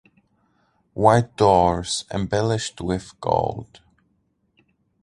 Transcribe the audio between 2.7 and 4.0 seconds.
with gold.